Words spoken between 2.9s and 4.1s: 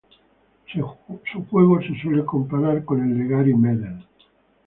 el de Gary Medel.